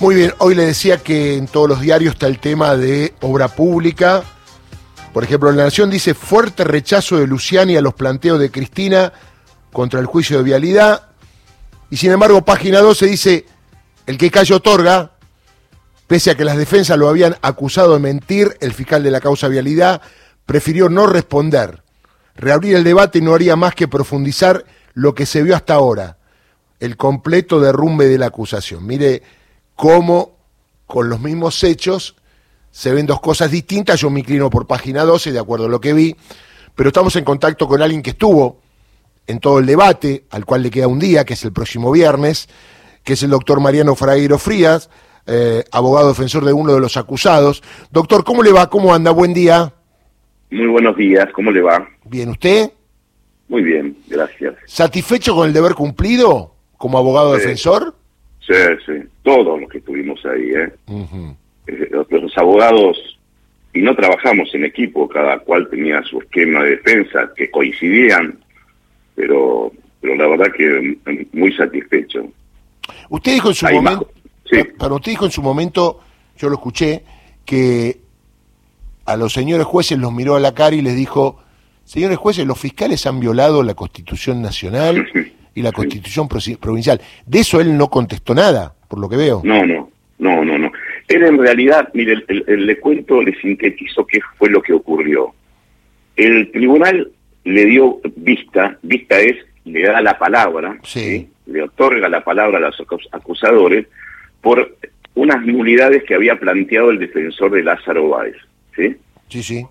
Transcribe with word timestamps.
Muy 0.00 0.14
bien, 0.14 0.32
hoy 0.38 0.54
le 0.54 0.64
decía 0.64 0.98
que 0.98 1.36
en 1.36 1.48
todos 1.48 1.68
los 1.68 1.80
diarios 1.80 2.14
está 2.14 2.28
el 2.28 2.38
tema 2.38 2.76
de 2.76 3.14
obra 3.20 3.48
pública. 3.48 4.22
Por 5.12 5.24
ejemplo, 5.24 5.50
La 5.50 5.64
Nación 5.64 5.90
dice 5.90 6.14
fuerte 6.14 6.62
rechazo 6.62 7.16
de 7.16 7.26
Luciani 7.26 7.76
a 7.76 7.80
los 7.80 7.94
planteos 7.94 8.38
de 8.38 8.52
Cristina 8.52 9.12
contra 9.72 9.98
el 9.98 10.06
juicio 10.06 10.38
de 10.38 10.44
vialidad. 10.44 11.08
Y 11.90 11.96
sin 11.96 12.12
embargo, 12.12 12.44
página 12.44 12.78
12 12.78 13.06
dice, 13.06 13.46
el 14.06 14.18
que 14.18 14.30
calle 14.30 14.54
otorga, 14.54 15.14
pese 16.06 16.30
a 16.30 16.36
que 16.36 16.44
las 16.44 16.56
defensas 16.56 16.96
lo 16.96 17.08
habían 17.08 17.36
acusado 17.42 17.94
de 17.94 17.98
mentir, 17.98 18.56
el 18.60 18.74
fiscal 18.74 19.02
de 19.02 19.10
la 19.10 19.20
causa 19.20 19.48
vialidad 19.48 20.00
prefirió 20.46 20.88
no 20.88 21.08
responder. 21.08 21.82
Reabrir 22.36 22.76
el 22.76 22.84
debate 22.84 23.20
no 23.20 23.34
haría 23.34 23.56
más 23.56 23.74
que 23.74 23.88
profundizar 23.88 24.64
lo 24.94 25.16
que 25.16 25.26
se 25.26 25.42
vio 25.42 25.56
hasta 25.56 25.74
ahora, 25.74 26.18
el 26.78 26.96
completo 26.96 27.58
derrumbe 27.58 28.06
de 28.06 28.18
la 28.18 28.26
acusación. 28.26 28.86
Mire 28.86 29.37
cómo 29.78 30.32
con 30.86 31.08
los 31.08 31.20
mismos 31.20 31.62
hechos 31.62 32.16
se 32.72 32.92
ven 32.92 33.06
dos 33.06 33.20
cosas 33.20 33.48
distintas. 33.52 34.00
Yo 34.00 34.10
me 34.10 34.20
inclino 34.20 34.50
por 34.50 34.66
página 34.66 35.04
12, 35.04 35.30
de 35.30 35.38
acuerdo 35.38 35.66
a 35.66 35.68
lo 35.68 35.80
que 35.80 35.92
vi, 35.92 36.16
pero 36.74 36.88
estamos 36.88 37.14
en 37.14 37.24
contacto 37.24 37.68
con 37.68 37.80
alguien 37.80 38.02
que 38.02 38.10
estuvo 38.10 38.60
en 39.28 39.38
todo 39.38 39.60
el 39.60 39.66
debate, 39.66 40.24
al 40.30 40.44
cual 40.44 40.64
le 40.64 40.70
queda 40.70 40.88
un 40.88 40.98
día, 40.98 41.24
que 41.24 41.34
es 41.34 41.44
el 41.44 41.52
próximo 41.52 41.92
viernes, 41.92 42.48
que 43.04 43.12
es 43.12 43.22
el 43.22 43.30
doctor 43.30 43.60
Mariano 43.60 43.94
Fragueiro 43.94 44.36
Frías, 44.36 44.90
eh, 45.26 45.62
abogado 45.70 46.08
defensor 46.08 46.44
de 46.44 46.52
uno 46.52 46.74
de 46.74 46.80
los 46.80 46.96
acusados. 46.96 47.62
Doctor, 47.92 48.24
¿cómo 48.24 48.42
le 48.42 48.50
va? 48.50 48.68
¿Cómo 48.68 48.92
anda? 48.92 49.12
Buen 49.12 49.32
día. 49.32 49.72
Muy 50.50 50.66
buenos 50.66 50.96
días, 50.96 51.28
¿cómo 51.32 51.52
le 51.52 51.62
va? 51.62 51.88
Bien, 52.04 52.30
¿usted? 52.30 52.72
Muy 53.46 53.62
bien, 53.62 53.96
gracias. 54.08 54.56
¿Satisfecho 54.66 55.36
con 55.36 55.46
el 55.46 55.52
deber 55.52 55.74
cumplido 55.74 56.56
como 56.76 56.98
abogado 56.98 57.32
defensor? 57.34 57.94
Sí, 58.48 58.54
sí, 58.86 58.92
todos 59.22 59.60
los 59.60 59.68
que 59.68 59.78
estuvimos 59.78 60.24
ahí, 60.24 60.50
¿eh? 60.54 60.72
eh 61.66 61.90
los, 61.90 62.38
abogados, 62.38 63.18
y 63.74 63.82
no 63.82 63.94
trabajamos 63.94 64.54
en 64.54 64.64
equipo, 64.64 65.06
cada 65.06 65.38
cual 65.40 65.68
tenía 65.68 66.02
su 66.04 66.18
esquema 66.18 66.62
de 66.62 66.70
defensa, 66.70 67.30
que 67.36 67.50
coincidían, 67.50 68.38
pero, 69.14 69.70
pero 70.00 70.14
la 70.14 70.28
verdad 70.28 70.46
que 70.56 70.96
muy 71.32 71.52
satisfecho. 71.52 72.26
Usted 73.10 73.32
dijo 73.32 73.48
en 73.48 73.54
su 73.54 73.66
momento, 73.66 74.10
para 74.78 74.94
usted 74.94 75.12
dijo 75.12 75.26
en 75.26 75.30
su 75.30 75.42
momento, 75.42 76.00
yo 76.38 76.48
lo 76.48 76.54
escuché, 76.54 77.02
que 77.44 77.98
a 79.04 79.16
los 79.18 79.34
señores 79.34 79.66
jueces 79.66 79.98
los 79.98 80.12
miró 80.12 80.36
a 80.36 80.40
la 80.40 80.54
cara 80.54 80.74
y 80.74 80.80
les 80.80 80.96
dijo, 80.96 81.38
señores 81.84 82.16
jueces, 82.16 82.46
los 82.46 82.58
fiscales 82.58 83.06
han 83.06 83.20
violado 83.20 83.62
la 83.62 83.74
Constitución 83.74 84.40
Nacional 84.40 85.06
y 85.58 85.62
la 85.62 85.72
Constitución 85.72 86.28
Provincial. 86.28 87.00
De 87.26 87.40
eso 87.40 87.60
él 87.60 87.76
no 87.76 87.88
contestó 87.90 88.32
nada, 88.32 88.72
por 88.86 89.00
lo 89.00 89.08
que 89.08 89.16
veo. 89.16 89.40
No, 89.42 89.66
no, 89.66 89.90
no, 90.20 90.44
no, 90.44 90.56
no. 90.56 90.70
Él 91.08 91.24
en 91.24 91.36
realidad, 91.36 91.88
mire, 91.94 92.24
el, 92.28 92.66
le 92.66 92.78
cuento, 92.78 93.20
le 93.20 93.34
sintetizó 93.40 94.06
qué 94.06 94.20
fue 94.36 94.50
lo 94.50 94.62
que 94.62 94.72
ocurrió. 94.72 95.34
El 96.14 96.52
tribunal 96.52 97.10
le 97.42 97.64
dio 97.64 98.00
vista, 98.14 98.78
vista 98.82 99.18
es, 99.18 99.36
le 99.64 99.82
da 99.82 100.00
la 100.00 100.16
palabra, 100.16 100.78
le 100.94 101.62
otorga 101.62 102.08
la 102.08 102.22
palabra 102.22 102.58
a 102.58 102.60
los 102.60 102.76
acusadores 103.10 103.86
por 104.40 104.76
unas 105.16 105.44
nulidades 105.44 106.04
que 106.04 106.14
había 106.14 106.38
planteado 106.38 106.90
el 106.90 107.00
defensor 107.00 107.50
de 107.50 107.64
Lázaro 107.64 108.10
Báez. 108.10 108.36
¿sí? 108.76 108.96
Sí, 109.28 109.42
sí. 109.42 109.66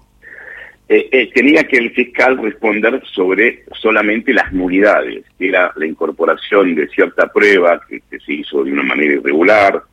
Eh, 0.89 1.09
eh, 1.11 1.29
tenía 1.33 1.65
que 1.65 1.77
el 1.77 1.91
fiscal 1.91 2.37
responder 2.37 3.03
sobre 3.13 3.63
solamente 3.73 4.33
las 4.33 4.53
nulidades, 4.53 5.25
que 5.37 5.49
era 5.49 5.73
la 5.75 5.85
incorporación 5.85 6.75
de 6.75 6.87
cierta 6.87 7.27
prueba 7.27 7.81
que, 7.89 8.01
se 8.19 8.33
hizo 8.33 8.63
de 8.63 8.71
una 8.71 8.83
manera 8.83 9.15
irregular, 9.15 9.83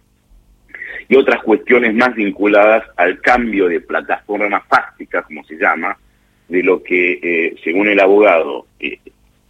y 1.08 1.16
otras 1.16 1.42
cuestiones 1.42 1.94
más 1.94 2.14
vinculadas 2.14 2.84
al 2.96 3.20
cambio 3.20 3.68
de 3.68 3.80
plataforma 3.80 4.60
fáctica, 4.60 5.22
como 5.22 5.42
se 5.44 5.56
llama, 5.56 5.98
de 6.48 6.62
lo 6.62 6.80
que, 6.82 7.18
eh, 7.20 7.56
según 7.64 7.88
el 7.88 7.98
abogado, 7.98 8.66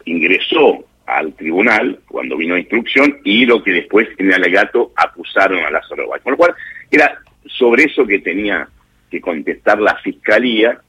ingresó 0.06 0.86
al 1.06 1.34
tribunal 1.34 2.00
cuando 2.08 2.38
vino 2.38 2.54
a 2.54 2.58
instrucción 2.58 3.18
y 3.22 3.44
lo 3.44 3.62
que 3.62 3.72
después 3.72 4.08
en 4.16 4.28
el 4.28 4.34
alegato 4.34 4.92
acusaron 4.96 5.58
a 5.58 5.70
Lázaro 5.70 6.08
Báez. 6.08 6.22
Con 6.22 6.32
lo 6.32 6.36
cual, 6.38 6.54
era 6.90 7.18
sobre 7.46 7.84
eso 7.84 8.06
que 8.06 8.20
tenía 8.20 8.66
que 9.10 9.20
contestar 9.20 9.78
la 9.78 9.96
fiscalía 9.96 10.80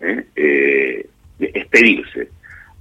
¿eh? 0.00 0.24
eh 0.36 1.06
expedirse. 1.38 2.28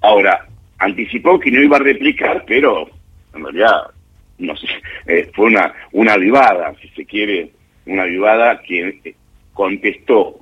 Ahora, 0.02 0.48
anticipó 0.78 1.40
que 1.40 1.52
no 1.52 1.62
iba 1.62 1.78
a 1.78 1.82
replicar, 1.82 2.44
pero 2.48 2.88
en 3.34 3.44
realidad 3.44 3.92
no 4.38 4.56
sé, 4.56 4.68
eh, 5.08 5.30
fue 5.34 5.48
una, 5.48 5.74
una 5.92 6.18
vivada, 6.18 6.74
si 6.82 6.88
se 6.90 7.06
quiere, 7.06 7.52
una 7.86 8.06
vivada 8.06 8.62
que 8.62 9.00
eh, 9.04 9.16
contestó 9.54 10.40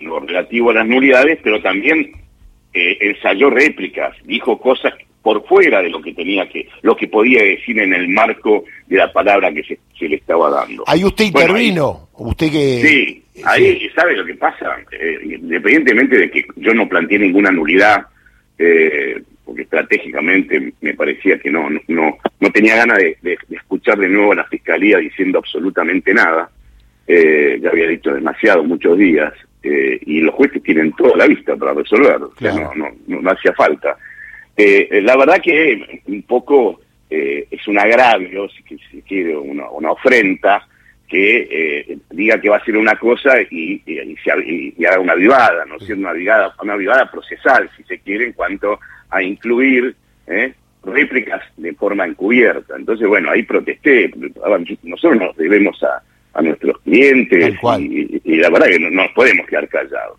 lo 0.00 0.20
relativo 0.20 0.70
a 0.70 0.74
las 0.74 0.86
nulidades, 0.86 1.38
pero 1.42 1.62
también 1.62 2.12
ensayó 2.72 3.50
réplicas, 3.50 4.16
dijo 4.24 4.58
cosas 4.58 4.92
por 5.24 5.44
fuera 5.46 5.80
de 5.80 5.88
lo 5.88 6.02
que 6.02 6.12
tenía 6.12 6.46
que, 6.46 6.68
lo 6.82 6.94
que 6.94 7.08
podía 7.08 7.42
decir 7.42 7.80
en 7.80 7.94
el 7.94 8.08
marco 8.10 8.64
de 8.86 8.98
la 8.98 9.10
palabra 9.10 9.50
que 9.52 9.64
se, 9.64 10.06
le 10.06 10.16
estaba 10.16 10.50
dando. 10.50 10.84
Ahí 10.86 11.02
usted 11.02 11.24
intervino, 11.24 12.10
usted 12.12 12.52
que 12.52 12.82
sí, 12.82 13.24
Ahí, 13.42 13.90
¿sabe 13.96 14.16
lo 14.16 14.24
que 14.24 14.34
pasa? 14.34 14.76
Eh, 14.92 15.36
independientemente 15.40 16.18
de 16.18 16.30
que 16.30 16.44
yo 16.56 16.74
no 16.74 16.86
planteé 16.86 17.18
ninguna 17.18 17.50
nulidad, 17.50 18.06
eh, 18.58 19.20
porque 19.46 19.62
estratégicamente 19.62 20.74
me 20.82 20.94
parecía 20.94 21.38
que 21.38 21.50
no 21.50 21.68
no 21.88 22.18
no 22.40 22.50
tenía 22.50 22.76
ganas 22.76 22.98
de, 22.98 23.38
escuchar 23.50 23.98
de 23.98 24.08
nuevo 24.08 24.32
a 24.32 24.36
la 24.36 24.44
fiscalía 24.44 24.98
diciendo 24.98 25.38
absolutamente 25.38 26.12
nada. 26.12 26.50
Eh, 27.06 27.58
ya 27.62 27.70
había 27.70 27.88
dicho 27.88 28.12
demasiado, 28.12 28.62
muchos 28.62 28.98
días, 28.98 29.32
y 29.62 30.20
los 30.20 30.34
jueces 30.34 30.62
tienen 30.62 30.92
toda 30.92 31.16
la 31.16 31.26
vista 31.26 31.56
para 31.56 31.72
resolver, 31.72 32.20
no, 32.20 32.74
no, 32.74 32.88
no, 33.06 33.30
hacía 33.30 33.54
falta. 33.54 33.96
La 34.56 35.16
verdad 35.16 35.40
que 35.42 36.02
un 36.06 36.22
poco 36.22 36.80
es 37.08 37.68
un 37.68 37.78
agravio, 37.78 38.48
si, 38.48 38.78
si 38.90 39.02
quiere, 39.02 39.36
una, 39.36 39.70
una 39.70 39.92
ofrenda 39.92 40.66
que 41.08 41.48
eh, 41.50 41.98
diga 42.10 42.40
que 42.40 42.48
va 42.48 42.56
a 42.56 42.64
ser 42.64 42.76
una 42.76 42.96
cosa 42.96 43.40
y, 43.50 43.82
y, 43.86 44.84
haga 44.84 44.98
una 44.98 45.14
vivada, 45.14 45.64
¿no? 45.64 45.78
Siendo 45.78 46.08
una 46.08 46.12
vivada, 46.12 46.54
una 46.62 46.76
vivada 46.76 47.10
procesal, 47.10 47.70
si 47.76 47.84
se 47.84 47.98
quiere, 48.00 48.26
en 48.26 48.32
cuanto 48.32 48.80
a 49.10 49.22
incluir 49.22 49.94
¿eh? 50.26 50.54
réplicas 50.82 51.42
de 51.56 51.72
forma 51.74 52.06
encubierta. 52.06 52.74
Entonces, 52.76 53.06
bueno, 53.06 53.30
ahí 53.30 53.42
protesté. 53.42 54.10
Nosotros 54.82 55.20
nos 55.20 55.36
debemos 55.36 55.80
a, 55.82 56.02
a 56.32 56.42
nuestros 56.42 56.80
clientes 56.80 57.54
y, 57.78 58.36
la 58.36 58.50
verdad 58.50 58.66
que 58.66 58.78
no, 58.80 58.90
nos 58.90 59.10
podemos 59.12 59.46
quedar 59.46 59.68
callados. 59.68 60.18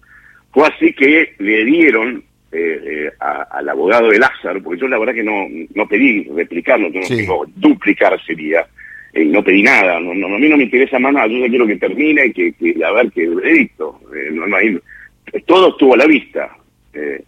Fue 0.51 0.67
así 0.67 0.93
que 0.93 1.35
le 1.39 1.65
dieron 1.65 2.23
eh, 2.57 3.11
al 3.19 3.69
abogado 3.69 4.09
de 4.09 4.19
Lázaro, 4.19 4.61
porque 4.61 4.81
yo 4.81 4.87
la 4.87 4.99
verdad 4.99 5.13
que 5.13 5.23
no, 5.23 5.47
no 5.73 5.87
pedí 5.87 6.23
replicarlo, 6.35 6.89
no 6.89 7.45
duplicar 7.55 8.19
sería, 8.25 8.65
y 9.13 9.25
no 9.25 9.43
pedí 9.43 9.63
nada, 9.63 9.99
no, 9.99 10.13
no, 10.13 10.35
a 10.35 10.39
mí 10.39 10.49
no 10.49 10.57
me 10.57 10.63
interesa 10.63 10.99
más 10.99 11.13
nada, 11.13 11.27
yo 11.27 11.39
ya 11.39 11.49
quiero 11.49 11.67
que 11.67 11.77
termine 11.77 12.27
y 12.27 12.33
que, 12.33 12.53
que 12.53 12.83
a 12.83 12.91
ver 12.91 13.11
que 13.11 13.23
el 13.23 13.35
veredicto, 13.35 13.99
eh, 14.13 14.29
no, 14.31 14.47
no 14.47 14.55
hay, 14.57 14.77
todo 15.45 15.69
estuvo 15.69 15.93
a 15.93 15.97
la 15.97 16.05
vista, 16.05 16.55
eh, 16.93 17.23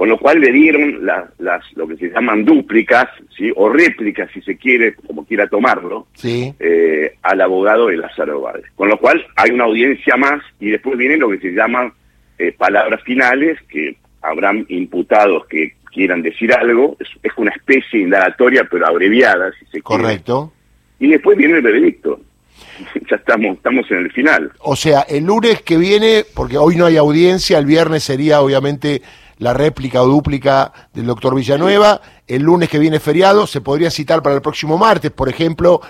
con 0.00 0.08
lo 0.08 0.16
cual 0.16 0.40
le 0.40 0.50
dieron 0.50 1.04
las, 1.04 1.28
las, 1.40 1.62
lo 1.76 1.86
que 1.86 1.96
se 1.96 2.08
llaman 2.08 2.42
dúplicas, 2.42 3.06
¿sí? 3.36 3.52
o 3.54 3.68
réplicas 3.68 4.30
si 4.32 4.40
se 4.40 4.56
quiere, 4.56 4.94
como 4.94 5.26
quiera 5.26 5.46
tomarlo, 5.46 6.06
sí. 6.14 6.54
eh, 6.58 7.16
al 7.20 7.40
abogado 7.42 7.88
de 7.88 7.98
Lázaro 7.98 8.40
Báez. 8.40 8.64
Con 8.74 8.88
lo 8.88 8.96
cual 8.96 9.22
hay 9.36 9.50
una 9.50 9.64
audiencia 9.64 10.16
más 10.16 10.42
y 10.58 10.70
después 10.70 10.96
vienen 10.96 11.20
lo 11.20 11.28
que 11.28 11.38
se 11.38 11.52
llaman 11.52 11.92
eh, 12.38 12.50
palabras 12.52 13.02
finales, 13.02 13.58
que 13.68 13.96
habrán 14.22 14.66
imputados 14.68 15.46
que 15.46 15.74
quieran 15.92 16.22
decir 16.22 16.52
algo, 16.52 16.96
es, 17.00 17.08
es 17.22 17.32
una 17.36 17.50
especie 17.50 18.00
indagatoria 18.00 18.66
pero 18.70 18.86
abreviada, 18.86 19.50
si 19.52 19.64
se 19.66 19.82
quiere. 19.82 19.82
Correcto 19.82 20.52
y 21.00 21.08
después 21.08 21.36
viene 21.36 21.56
el 21.56 21.62
veredicto. 21.62 22.20
ya 23.10 23.16
estamos, 23.16 23.56
estamos 23.56 23.90
en 23.90 23.98
el 23.98 24.12
final. 24.12 24.52
O 24.60 24.76
sea, 24.76 25.00
el 25.00 25.24
lunes 25.24 25.62
que 25.62 25.76
viene, 25.76 26.24
porque 26.34 26.58
hoy 26.58 26.76
no 26.76 26.86
hay 26.86 26.96
audiencia, 26.96 27.58
el 27.58 27.66
viernes 27.66 28.04
sería 28.04 28.40
obviamente 28.40 29.02
la 29.38 29.54
réplica 29.54 30.02
o 30.02 30.06
dúplica 30.06 30.72
del 30.92 31.06
doctor 31.06 31.34
Villanueva, 31.34 32.00
el 32.28 32.42
lunes 32.42 32.68
que 32.68 32.78
viene 32.78 33.00
feriado, 33.00 33.46
se 33.46 33.62
podría 33.62 33.90
citar 33.90 34.22
para 34.22 34.36
el 34.36 34.42
próximo 34.42 34.76
martes, 34.76 35.10
por 35.10 35.30
ejemplo, 35.30 35.80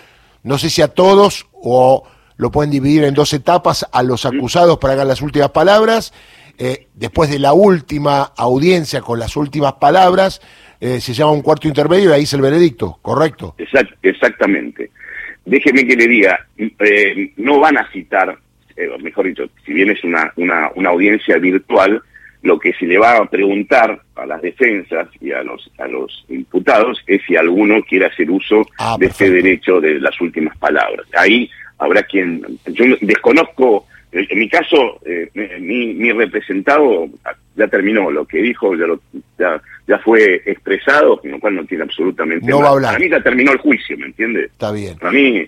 no 0.45 0.57
sé 0.57 0.71
si 0.71 0.81
a 0.81 0.89
todos 0.89 1.49
o 1.53 2.05
lo 2.37 2.51
pueden 2.53 2.71
dividir 2.71 3.03
en 3.05 3.13
dos 3.13 3.35
etapas 3.35 3.85
a 3.93 4.03
los 4.05 4.25
acusados 4.25 4.79
para 4.79 4.95
hagan 4.95 5.09
las 5.09 5.21
últimas 5.21 5.51
palabras, 5.51 6.15
eh, 6.61 6.87
después 6.95 7.29
de 7.29 7.41
la 7.41 7.53
última 7.53 8.23
audiencia 8.37 9.01
con 9.01 9.19
las 9.19 9.37
últimas 9.37 9.73
palabras, 9.75 10.41
eh, 10.81 11.01
se 11.01 11.13
llama 11.13 11.33
un 11.33 11.43
cuarto 11.43 11.67
intermedio 11.67 12.11
y 12.11 12.13
ahí 12.13 12.23
es 12.23 12.33
el 12.35 12.41
veredicto, 12.41 12.99
¿correcto? 13.03 13.57
exactamente 14.03 14.91
déjeme 15.45 15.87
que 15.87 15.97
le 15.97 16.07
diga, 16.07 16.47
eh, 16.59 17.33
no 17.37 17.59
van 17.59 17.79
a 17.79 17.91
citar, 17.91 18.39
eh, 18.77 18.89
mejor 19.03 19.27
dicho, 19.27 19.49
si 19.65 19.73
bien 19.73 19.91
es 19.91 20.03
una, 20.05 20.33
una, 20.37 20.71
una 20.75 20.91
audiencia 20.91 21.39
virtual, 21.39 22.01
lo 22.43 22.59
que 22.59 22.73
se 22.75 22.87
le 22.87 22.99
va 22.99 23.19
a 23.19 23.27
preguntar 23.27 24.01
a 24.17 24.27
las 24.27 24.41
defensas 24.41 25.09
y 25.21 25.31
a 25.31 25.43
los 25.43 25.71
a 25.77 25.87
los 25.87 26.25
imputados 26.31 27.03
es 27.07 27.21
si 27.27 27.37
alguno 27.37 27.83
quiere 27.83 28.07
hacer 28.07 28.31
uso 28.31 28.63
ah, 28.79 28.97
de 28.99 29.07
este 29.07 29.31
derecho 29.31 29.79
de 29.79 30.01
las 30.01 30.19
últimas 30.23 30.57
palabras. 30.57 31.07
Ahí 31.15 31.51
habrá 31.77 32.03
quien, 32.03 32.41
yo 32.67 32.85
desconozco, 33.03 33.87
en 34.13 34.39
mi 34.39 34.49
caso, 34.49 34.99
eh, 35.05 35.31
mi, 35.61 35.95
mi, 35.95 36.13
representado 36.13 37.09
ya 37.55 37.69
terminó, 37.69 38.11
lo 38.11 38.27
que 38.27 38.39
dijo 38.39 38.75
ya, 38.75 38.87
lo, 38.87 39.01
ya, 39.39 39.63
ya, 39.87 39.99
fue 39.99 40.43
expresado, 40.47 41.21
con 41.21 41.31
lo 41.31 41.39
cual 41.39 41.57
no 41.57 41.65
tiene 41.65 41.85
absolutamente 41.85 42.47
no 42.47 42.61
Va 42.61 42.69
a 42.69 42.71
hablar. 42.71 42.93
Para 42.95 43.05
mí 43.05 43.11
ya 43.11 43.23
terminó 43.23 43.53
el 43.53 43.59
juicio, 43.59 43.97
¿me 43.99 44.07
entiendes? 44.07 44.47
Está 44.47 44.73
bien. 44.73 44.99
Para 44.99 45.13
mí, 45.13 45.47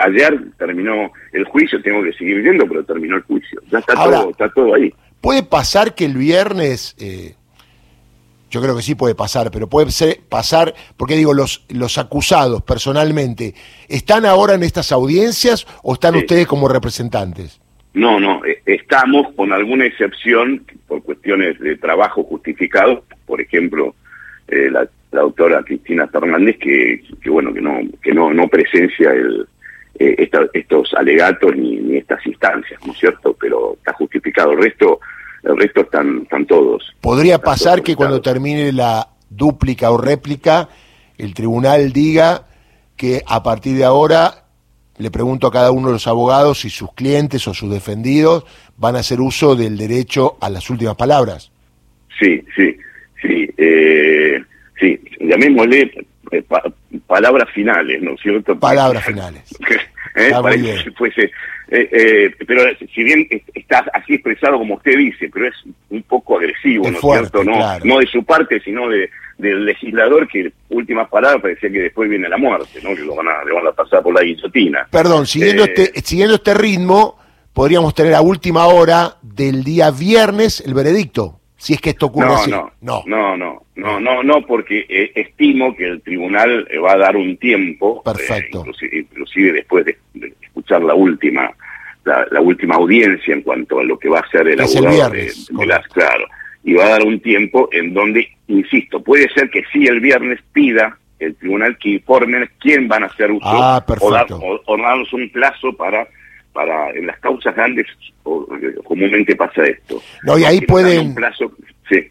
ayer 0.00 0.40
terminó 0.58 1.10
el 1.32 1.44
juicio, 1.44 1.80
tengo 1.80 2.02
que 2.02 2.12
seguir 2.12 2.42
viendo, 2.42 2.66
pero 2.66 2.84
terminó 2.84 3.16
el 3.16 3.22
juicio. 3.22 3.62
Ya 3.70 3.78
está, 3.78 3.94
todo, 3.94 4.30
está 4.30 4.48
todo 4.50 4.74
ahí. 4.74 4.92
¿Puede 5.20 5.42
pasar 5.42 5.94
que 5.94 6.04
el 6.04 6.16
viernes... 6.16 6.94
Eh, 6.98 7.34
yo 8.50 8.60
creo 8.60 8.76
que 8.76 8.82
sí 8.82 8.94
puede 8.94 9.14
pasar, 9.14 9.50
pero 9.50 9.66
puede 9.66 9.90
ser, 9.90 10.20
pasar, 10.28 10.74
porque 10.98 11.16
digo, 11.16 11.32
los, 11.32 11.64
los 11.70 11.96
acusados 11.96 12.62
personalmente, 12.62 13.54
¿están 13.88 14.26
ahora 14.26 14.52
en 14.52 14.62
estas 14.62 14.92
audiencias 14.92 15.66
o 15.82 15.94
están 15.94 16.16
ustedes 16.16 16.46
como 16.46 16.68
representantes? 16.68 17.61
No, 17.94 18.18
no, 18.18 18.44
e, 18.44 18.62
estamos 18.66 19.32
con 19.34 19.52
alguna 19.52 19.86
excepción 19.86 20.64
por 20.86 21.02
cuestiones 21.02 21.58
de 21.60 21.76
trabajo 21.76 22.24
justificado, 22.24 23.04
por 23.26 23.40
ejemplo, 23.40 23.94
eh, 24.48 24.70
la, 24.70 24.88
doctora 25.10 25.62
Cristina 25.62 26.06
Fernández, 26.08 26.56
que, 26.58 27.02
que, 27.20 27.28
bueno, 27.28 27.52
que 27.52 27.60
no, 27.60 27.80
que 28.02 28.14
no, 28.14 28.32
no 28.32 28.48
presencia 28.48 29.10
el, 29.10 29.46
eh, 29.98 30.30
estos 30.54 30.94
alegatos 30.94 31.54
ni, 31.54 31.76
ni 31.76 31.98
estas 31.98 32.24
instancias, 32.26 32.80
¿no 32.86 32.92
es 32.92 32.98
cierto? 32.98 33.36
Pero 33.38 33.74
está 33.74 33.92
justificado. 33.92 34.52
El 34.52 34.62
resto 34.62 35.00
el 35.42 35.56
resto 35.56 35.80
están, 35.82 36.22
están 36.22 36.46
todos. 36.46 36.94
¿Podría 37.00 37.38
pasar 37.38 37.82
que 37.82 37.96
cuando 37.96 38.20
termine 38.20 38.72
la 38.72 39.08
dúplica 39.28 39.90
o 39.90 39.98
réplica, 39.98 40.68
el 41.18 41.34
tribunal 41.34 41.92
diga 41.92 42.46
que 42.96 43.22
a 43.26 43.42
partir 43.42 43.76
de 43.76 43.84
ahora, 43.84 44.41
le 44.98 45.10
pregunto 45.10 45.46
a 45.46 45.52
cada 45.52 45.70
uno 45.70 45.88
de 45.88 45.94
los 45.94 46.06
abogados 46.06 46.60
si 46.60 46.70
sus 46.70 46.92
clientes 46.94 47.46
o 47.48 47.54
sus 47.54 47.70
defendidos 47.70 48.44
van 48.76 48.96
a 48.96 49.00
hacer 49.00 49.20
uso 49.20 49.56
del 49.56 49.76
derecho 49.76 50.36
a 50.40 50.50
las 50.50 50.68
últimas 50.70 50.96
palabras? 50.96 51.50
Sí, 52.18 52.42
sí, 52.54 52.76
sí. 53.20 53.48
Eh, 53.56 54.42
sí, 54.78 55.00
llamémosle 55.20 55.90
eh, 56.30 56.42
palabras 57.06 57.48
finales, 57.50 58.02
¿no 58.02 58.12
es 58.12 58.20
cierto? 58.20 58.58
Palabras 58.58 59.04
finales. 59.06 59.42
¿Eh? 60.14 60.30
Para 60.30 60.56
que 60.56 60.90
fuese 60.96 61.30
eh, 61.74 61.88
eh, 61.90 62.34
pero 62.46 62.64
si 62.94 63.02
bien 63.02 63.26
está 63.54 63.86
así 63.94 64.14
expresado 64.14 64.58
como 64.58 64.74
usted 64.74 64.94
dice, 64.94 65.30
pero 65.32 65.46
es 65.48 65.54
un 65.88 66.02
poco 66.02 66.36
agresivo, 66.36 66.90
¿no 66.90 66.98
es 66.98 67.00
cierto? 67.00 67.42
No, 67.42 67.78
no 67.82 67.98
de 67.98 68.06
su 68.08 68.22
parte, 68.24 68.60
sino 68.60 68.90
de, 68.90 69.08
del 69.38 69.64
legislador 69.64 70.28
que 70.28 70.52
últimas 70.68 71.08
palabras 71.08 71.40
parecía 71.40 71.70
que 71.70 71.80
después 71.80 72.10
viene 72.10 72.28
la 72.28 72.36
muerte, 72.36 72.78
¿no? 72.82 72.94
Que 72.94 73.00
lo 73.00 73.16
van 73.16 73.28
a, 73.28 73.42
le 73.42 73.54
van 73.54 73.66
a 73.66 73.72
pasar 73.72 74.02
por 74.02 74.12
la 74.12 74.20
guillotina. 74.20 74.86
Perdón, 74.90 75.26
siguiendo, 75.26 75.64
eh, 75.64 75.72
este, 75.74 76.00
siguiendo 76.02 76.34
este 76.34 76.52
ritmo, 76.52 77.18
podríamos 77.54 77.94
tener 77.94 78.12
a 78.16 78.20
última 78.20 78.66
hora 78.66 79.16
del 79.22 79.64
día 79.64 79.90
viernes 79.90 80.62
el 80.66 80.74
veredicto, 80.74 81.40
si 81.56 81.72
es 81.72 81.80
que 81.80 81.90
esto 81.90 82.04
ocurre 82.04 82.34
así. 82.34 82.50
No, 82.50 82.70
no, 82.82 83.02
no, 83.06 83.34
no, 83.38 83.62
no, 83.76 83.98
no, 83.98 84.22
no, 84.22 84.46
porque 84.46 84.84
estimo 85.14 85.74
que 85.74 85.86
el 85.86 86.02
tribunal 86.02 86.68
va 86.84 86.92
a 86.92 86.98
dar 86.98 87.16
un 87.16 87.38
tiempo, 87.38 88.02
Perfecto. 88.02 88.62
inclusive, 88.92 89.52
después 89.52 89.86
de 89.86 89.96
escuchar 90.52 90.82
la 90.82 90.94
última 90.94 91.50
la, 92.04 92.40
última 92.40 92.76
audiencia 92.76 93.34
en 93.34 93.42
cuanto 93.42 93.78
a 93.78 93.84
lo 93.84 93.98
que 93.98 94.08
va 94.08 94.20
a 94.20 94.28
ser 94.28 94.48
el 94.48 94.60
abogado 94.60 95.10
de, 95.10 95.66
las, 95.66 95.86
claro, 95.88 96.26
y 96.64 96.74
va 96.74 96.86
a 96.86 96.88
dar 96.90 97.04
un 97.04 97.20
tiempo 97.20 97.68
en 97.72 97.94
donde, 97.94 98.28
insisto, 98.48 99.02
puede 99.02 99.28
ser 99.32 99.50
que 99.50 99.62
sí 99.72 99.86
el 99.86 100.00
viernes 100.00 100.40
pida 100.52 100.98
el 101.20 101.36
tribunal 101.36 101.78
que 101.78 101.90
informen 101.90 102.50
quién 102.58 102.88
van 102.88 103.04
a 103.04 103.06
hacer 103.06 103.30
uso 103.30 103.46
ah, 103.46 103.84
o, 104.00 104.10
dar, 104.10 104.26
o, 104.30 104.76
darnos 104.76 105.12
un 105.12 105.30
plazo 105.30 105.72
para 105.76 106.06
para 106.52 106.90
en 106.90 107.06
las 107.06 107.18
causas 107.20 107.54
grandes 107.54 107.86
comúnmente 108.84 109.34
pasa 109.36 109.64
esto. 109.64 110.02
No, 110.24 110.36
y 110.36 110.44
ahí 110.44 110.60
pueden, 110.60 111.14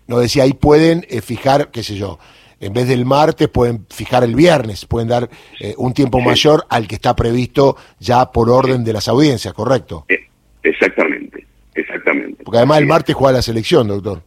no 0.08 0.20
decía, 0.20 0.44
ahí 0.44 0.54
pueden 0.54 1.06
eh, 1.10 1.22
fijar, 1.22 1.70
qué 1.72 1.84
sé 1.84 1.96
yo, 1.96 2.18
en 2.62 2.74
vez 2.74 2.88
del 2.88 3.06
martes 3.06 3.50
pueden 3.50 3.86
fijar 3.90 4.24
el 4.24 4.36
viernes, 4.36 4.86
pueden 4.86 5.10
dar 5.10 5.30
eh, 5.60 5.74
un 5.78 5.94
tiempo 5.94 6.22
mayor 6.22 6.64
al 6.70 6.88
que 6.88 6.96
está 6.96 7.16
previsto 7.16 7.76
ya 8.00 8.32
por 8.32 8.50
orden 8.50 8.84
de 8.84 8.94
las 8.94 9.08
audiencias, 9.08 9.54
¿correcto? 9.54 10.06
Eh, 10.08 10.28
exactamente, 10.64 11.46
exactamente. 11.74 12.44
Porque 12.44 12.60
además 12.60 12.80
el 12.80 12.86
martes 12.86 13.16
juega 13.16 13.34
la 13.34 13.42
selección, 13.42 13.88
doctor. 13.88 14.22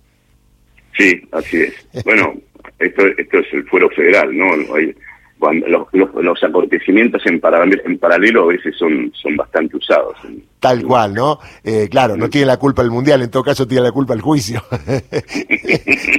Sí, 0.98 1.22
así 1.32 1.62
es. 1.62 2.04
bueno, 2.04 2.34
esto, 2.80 3.06
esto 3.16 3.38
es 3.38 3.46
el 3.52 3.64
fuero 3.68 3.88
federal, 3.90 4.36
¿no? 4.36 4.52
Hay, 4.74 4.94
los, 5.52 5.88
los, 5.92 6.44
acontecimientos 6.44 7.24
en 7.26 7.40
paralelo, 7.40 7.82
en 7.84 7.98
paralelo 7.98 8.44
a 8.44 8.46
veces 8.46 8.76
son, 8.76 9.12
son 9.14 9.36
bastante 9.36 9.76
usados. 9.76 10.16
Tal 10.60 10.82
cual, 10.82 11.14
¿no? 11.14 11.38
Eh, 11.62 11.88
claro, 11.90 12.16
no 12.16 12.30
tiene 12.30 12.46
la 12.46 12.56
culpa 12.56 12.82
el 12.82 12.90
Mundial, 12.90 13.22
en 13.22 13.30
todo 13.30 13.42
caso 13.42 13.66
tiene 13.66 13.84
la 13.84 13.92
culpa 13.92 14.14
el 14.14 14.20
juicio. 14.20 14.62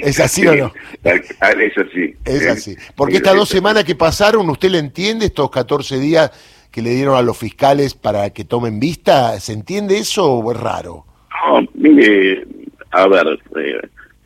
¿Es 0.01 0.19
así 0.19 0.45
o 0.47 0.55
no? 0.55 0.73
Eso 1.03 1.81
sí. 1.93 2.13
Es 2.25 2.47
así. 2.47 2.75
Porque 2.95 3.17
estas 3.17 3.35
dos 3.35 3.49
semanas 3.49 3.83
que 3.83 3.95
pasaron, 3.95 4.49
¿usted 4.49 4.69
le 4.69 4.79
entiende 4.79 5.25
estos 5.25 5.49
14 5.49 5.99
días 5.99 6.31
que 6.71 6.81
le 6.81 6.91
dieron 6.91 7.15
a 7.15 7.21
los 7.21 7.37
fiscales 7.37 7.93
para 7.93 8.29
que 8.31 8.45
tomen 8.45 8.79
vista? 8.79 9.39
¿Se 9.39 9.53
entiende 9.53 9.97
eso 9.97 10.25
o 10.25 10.51
es 10.51 10.59
raro? 10.59 11.05
No, 11.47 11.67
mire, 11.73 12.45
a 12.91 13.07
ver, 13.07 13.39
eh, 13.57 13.81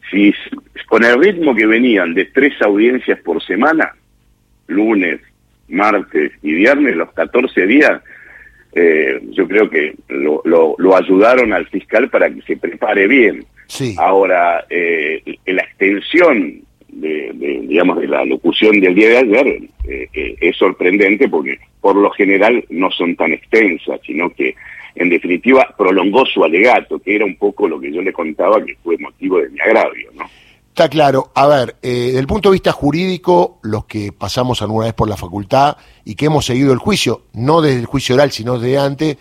si 0.09 0.33
con 0.87 1.03
el 1.03 1.19
ritmo 1.19 1.55
que 1.55 1.65
venían 1.65 2.13
de 2.13 2.25
tres 2.25 2.53
audiencias 2.61 3.19
por 3.21 3.43
semana, 3.43 3.93
lunes, 4.69 5.19
martes 5.67 6.31
y 6.41 6.53
viernes, 6.53 6.95
los 6.95 7.11
14 7.13 7.67
días, 7.67 8.01
eh, 8.73 9.19
yo 9.31 9.47
creo 9.47 9.69
que 9.69 9.95
lo, 10.09 10.41
lo, 10.45 10.95
ayudaron 10.95 11.53
al 11.53 11.67
fiscal 11.67 12.09
para 12.09 12.29
que 12.29 12.41
se 12.43 12.57
prepare 12.57 13.07
bien. 13.07 13.45
Sí. 13.67 13.95
Ahora, 13.97 14.65
eh, 14.69 15.21
la 15.45 15.61
extensión 15.61 16.63
de, 16.91 17.61
digamos, 17.67 17.99
de 17.99 18.07
la 18.07 18.25
locución 18.25 18.79
del 18.79 18.95
día 18.95 19.09
de 19.09 19.17
ayer 19.17 19.47
eh, 19.87 20.07
eh, 20.13 20.35
es 20.39 20.57
sorprendente 20.57 21.27
porque 21.29 21.59
por 21.81 21.95
lo 21.95 22.09
general 22.11 22.63
no 22.69 22.89
son 22.91 23.15
tan 23.15 23.33
extensas, 23.33 23.99
sino 24.05 24.29
que 24.31 24.55
en 24.95 25.09
definitiva 25.09 25.73
prolongó 25.77 26.25
su 26.25 26.43
alegato, 26.43 26.99
que 26.99 27.15
era 27.15 27.25
un 27.25 27.35
poco 27.35 27.67
lo 27.67 27.79
que 27.79 27.91
yo 27.91 28.01
le 28.01 28.11
contaba 28.11 28.63
que 28.63 28.75
fue 28.83 28.97
motivo 28.97 29.39
de 29.39 29.49
mi 29.49 29.59
agravio, 29.59 30.09
¿no? 30.15 30.25
Está 30.79 30.87
claro. 30.87 31.29
A 31.35 31.45
ver, 31.45 31.75
eh, 31.81 31.89
desde 31.89 32.19
el 32.19 32.25
punto 32.25 32.47
de 32.47 32.53
vista 32.53 32.71
jurídico, 32.71 33.59
los 33.63 33.83
que 33.83 34.13
pasamos 34.13 34.61
alguna 34.61 34.85
vez 34.85 34.93
por 34.93 35.09
la 35.09 35.17
facultad 35.17 35.75
y 36.05 36.15
que 36.15 36.27
hemos 36.27 36.45
seguido 36.45 36.71
el 36.71 36.79
juicio, 36.79 37.23
no 37.33 37.59
desde 37.59 37.81
el 37.81 37.85
juicio 37.85 38.15
oral, 38.15 38.31
sino 38.31 38.57
desde 38.57 38.79
antes, 38.79 39.17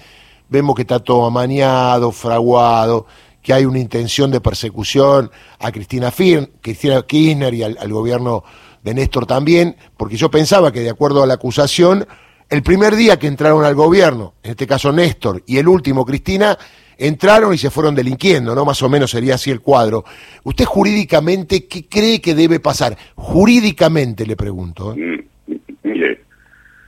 vemos 0.48 0.76
que 0.76 0.82
está 0.82 1.00
todo 1.00 1.26
amañado, 1.26 2.12
fraguado, 2.12 3.06
que 3.42 3.52
hay 3.52 3.64
una 3.64 3.80
intención 3.80 4.30
de 4.30 4.40
persecución 4.40 5.32
a 5.58 5.72
Cristina, 5.72 6.12
Firn, 6.12 6.48
Cristina 6.60 7.02
Kirchner 7.02 7.52
y 7.52 7.64
al, 7.64 7.76
al 7.80 7.92
gobierno 7.92 8.44
de 8.84 8.94
Néstor 8.94 9.26
también, 9.26 9.76
porque 9.96 10.16
yo 10.16 10.30
pensaba 10.30 10.70
que 10.70 10.78
de 10.78 10.90
acuerdo 10.90 11.24
a 11.24 11.26
la 11.26 11.34
acusación, 11.34 12.06
el 12.50 12.62
primer 12.62 12.96
día 12.96 13.18
que 13.18 13.26
entraron 13.26 13.64
al 13.64 13.74
gobierno, 13.74 14.34
en 14.42 14.52
este 14.52 14.66
caso 14.66 14.92
Néstor, 14.92 15.42
y 15.46 15.58
el 15.58 15.68
último 15.68 16.06
Cristina, 16.06 16.56
entraron 16.96 17.54
y 17.54 17.58
se 17.58 17.70
fueron 17.70 17.94
delinquiendo, 17.94 18.54
¿no? 18.54 18.64
Más 18.64 18.82
o 18.82 18.88
menos 18.88 19.10
sería 19.10 19.34
así 19.34 19.50
el 19.50 19.60
cuadro. 19.60 20.04
¿Usted 20.44 20.64
jurídicamente 20.64 21.66
qué 21.66 21.86
cree 21.86 22.20
que 22.20 22.34
debe 22.34 22.58
pasar? 22.58 22.96
Jurídicamente 23.14 24.26
le 24.26 24.34
pregunto. 24.34 24.94
¿eh? 24.94 25.24
Mm, 25.46 25.54
mire, 25.84 26.22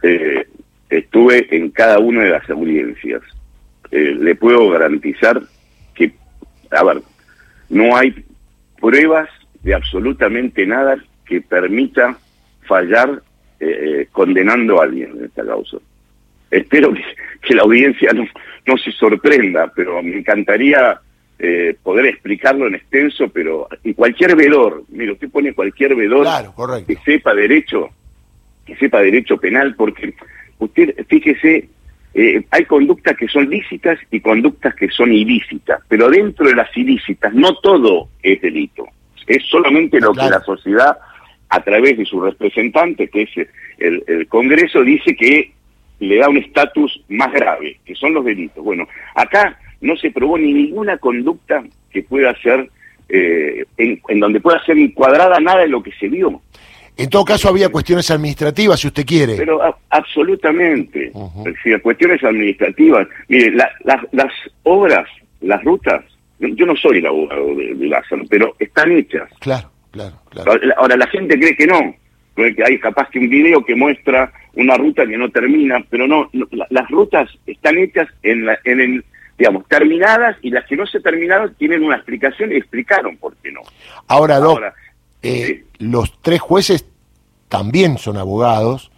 eh, 0.02 0.46
estuve 0.88 1.54
en 1.54 1.70
cada 1.70 1.98
una 1.98 2.24
de 2.24 2.30
las 2.30 2.48
audiencias. 2.50 3.22
Eh, 3.90 4.16
le 4.18 4.34
puedo 4.34 4.70
garantizar 4.70 5.40
que, 5.94 6.12
a 6.70 6.84
ver, 6.84 7.02
no 7.68 7.96
hay 7.96 8.24
pruebas 8.80 9.28
de 9.62 9.74
absolutamente 9.74 10.66
nada 10.66 10.96
que 11.26 11.40
permita 11.40 12.18
fallar 12.66 13.22
condenando 14.10 14.80
a 14.80 14.84
alguien 14.84 15.10
en 15.18 15.24
esta 15.26 15.44
causa. 15.44 15.76
Espero 16.50 16.92
que 17.42 17.54
la 17.54 17.62
audiencia 17.62 18.12
no, 18.12 18.26
no 18.66 18.76
se 18.78 18.90
sorprenda, 18.92 19.70
pero 19.74 20.02
me 20.02 20.18
encantaría 20.18 21.00
eh, 21.42 21.74
poder 21.82 22.06
explicarlo 22.06 22.66
en 22.66 22.74
extenso, 22.74 23.28
pero 23.30 23.66
y 23.82 23.94
cualquier 23.94 24.36
vedor, 24.36 24.84
mire, 24.88 25.12
usted 25.12 25.30
pone 25.30 25.54
cualquier 25.54 25.94
vedor 25.94 26.26
que 26.86 26.96
sepa 26.96 27.32
derecho, 27.34 27.88
que 28.66 28.76
sepa 28.76 29.00
derecho 29.00 29.38
penal, 29.38 29.74
porque 29.74 30.12
usted, 30.58 30.94
fíjese, 31.08 31.68
eh, 32.12 32.44
hay 32.50 32.64
conductas 32.66 33.16
que 33.16 33.26
son 33.26 33.48
lícitas 33.48 33.98
y 34.10 34.20
conductas 34.20 34.74
que 34.74 34.90
son 34.90 35.12
ilícitas, 35.12 35.80
pero 35.88 36.10
dentro 36.10 36.46
de 36.46 36.56
las 36.56 36.76
ilícitas 36.76 37.32
no 37.32 37.54
todo 37.56 38.10
es 38.22 38.38
delito, 38.42 38.86
es 39.26 39.42
solamente 39.48 39.98
lo 39.98 40.12
que 40.12 40.28
la 40.28 40.42
sociedad, 40.42 40.98
a 41.50 41.62
través 41.62 41.98
de 41.98 42.04
su 42.04 42.20
representante, 42.20 43.08
que 43.08 43.22
es 43.22 43.48
el, 43.78 44.02
el 44.06 44.26
Congreso, 44.28 44.82
dice 44.82 45.14
que 45.14 45.52
le 46.00 46.16
da 46.16 46.28
un 46.28 46.38
estatus 46.38 47.00
más 47.08 47.32
grave, 47.32 47.78
que 47.84 47.94
son 47.94 48.14
los 48.14 48.24
delitos. 48.24 48.64
Bueno, 48.64 48.88
acá 49.14 49.58
no 49.80 49.96
se 49.96 50.10
probó 50.10 50.38
ni 50.38 50.52
ninguna 50.52 50.96
conducta 50.98 51.62
que 51.90 52.02
pueda 52.02 52.34
ser, 52.40 52.68
eh, 53.08 53.64
en, 53.76 54.20
donde 54.20 54.40
pueda 54.40 54.62
ser 54.64 54.78
encuadrada 54.78 55.38
nada 55.40 55.60
de 55.60 55.68
lo 55.68 55.82
que 55.82 55.92
se 55.92 56.08
vio. 56.08 56.40
En 56.96 57.08
todo 57.08 57.24
caso 57.24 57.48
había 57.48 57.70
cuestiones 57.70 58.10
administrativas, 58.10 58.80
si 58.80 58.88
usted 58.88 59.06
quiere. 59.06 59.36
Pero 59.36 59.60
absolutamente. 59.88 61.12
cuestiones 61.82 62.22
administrativas. 62.22 63.08
Mire, 63.28 63.52
las 63.52 64.32
obras, 64.64 65.08
las 65.40 65.62
rutas, 65.64 66.04
yo 66.38 66.66
no 66.66 66.76
soy 66.76 66.98
el 66.98 67.06
abogado 67.06 67.54
de, 67.54 67.74
Lázaro, 67.86 68.24
pero 68.28 68.54
están 68.58 68.92
hechas. 68.92 69.30
Claro, 69.38 69.69
claro, 69.90 70.16
claro. 70.30 70.52
Ahora, 70.76 70.96
la 70.96 71.06
gente 71.08 71.38
cree 71.38 71.56
que 71.56 71.66
no. 71.66 71.94
Porque 72.34 72.62
hay 72.64 72.78
capaz 72.78 73.10
que 73.10 73.18
un 73.18 73.28
video 73.28 73.64
que 73.64 73.74
muestra 73.74 74.32
una 74.54 74.76
ruta 74.76 75.06
que 75.06 75.18
no 75.18 75.30
termina, 75.30 75.84
pero 75.90 76.06
no, 76.06 76.30
las 76.70 76.88
rutas 76.88 77.28
están 77.46 77.76
hechas 77.78 78.08
en, 78.22 78.46
la, 78.46 78.58
en 78.64 78.80
el, 78.80 79.04
digamos, 79.36 79.66
terminadas 79.68 80.36
y 80.40 80.50
las 80.50 80.64
que 80.66 80.76
no 80.76 80.86
se 80.86 81.00
terminaron 81.00 81.54
tienen 81.54 81.82
una 81.82 81.96
explicación 81.96 82.52
y 82.52 82.56
explicaron 82.56 83.16
por 83.16 83.36
qué 83.36 83.52
no. 83.52 83.60
Ahora, 84.06 84.36
Ahora 84.36 84.74
eh, 85.22 85.64
los 85.78 86.20
tres 86.22 86.40
jueces 86.40 86.86
también 87.48 87.98
son 87.98 88.16
abogados, 88.16 88.90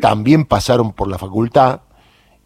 también 0.00 0.44
pasaron 0.44 0.92
por 0.92 1.08
la 1.08 1.18
facultad 1.18 1.80